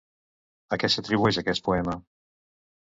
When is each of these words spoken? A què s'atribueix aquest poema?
A 0.71 0.79
què 0.85 0.91
s'atribueix 0.95 1.41
aquest 1.43 1.67
poema? 1.71 1.99